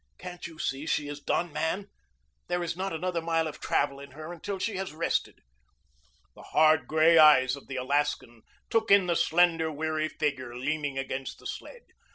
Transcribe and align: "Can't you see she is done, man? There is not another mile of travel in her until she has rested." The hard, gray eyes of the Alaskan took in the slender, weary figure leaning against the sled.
"Can't 0.17 0.47
you 0.47 0.57
see 0.57 0.87
she 0.87 1.07
is 1.07 1.19
done, 1.19 1.53
man? 1.53 1.87
There 2.47 2.63
is 2.63 2.75
not 2.75 2.91
another 2.91 3.21
mile 3.21 3.45
of 3.47 3.59
travel 3.61 3.99
in 3.99 4.13
her 4.13 4.33
until 4.33 4.57
she 4.57 4.77
has 4.77 4.93
rested." 4.93 5.37
The 6.33 6.41
hard, 6.41 6.87
gray 6.87 7.19
eyes 7.19 7.55
of 7.55 7.67
the 7.67 7.75
Alaskan 7.75 8.41
took 8.71 8.89
in 8.89 9.05
the 9.05 9.15
slender, 9.15 9.71
weary 9.71 10.09
figure 10.09 10.55
leaning 10.55 10.97
against 10.97 11.37
the 11.37 11.45
sled. 11.45 11.83